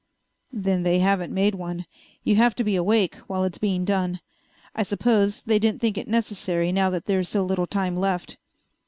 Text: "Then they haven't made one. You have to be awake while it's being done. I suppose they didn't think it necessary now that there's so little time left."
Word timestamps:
"Then 0.51 0.81
they 0.81 0.97
haven't 0.97 1.31
made 1.31 1.53
one. 1.53 1.85
You 2.23 2.35
have 2.37 2.55
to 2.55 2.63
be 2.63 2.75
awake 2.75 3.17
while 3.27 3.43
it's 3.43 3.59
being 3.59 3.85
done. 3.85 4.19
I 4.73 4.81
suppose 4.81 5.43
they 5.43 5.59
didn't 5.59 5.79
think 5.79 5.95
it 5.95 6.07
necessary 6.07 6.71
now 6.71 6.89
that 6.89 7.05
there's 7.05 7.29
so 7.29 7.45
little 7.45 7.67
time 7.67 7.95
left." 7.95 8.37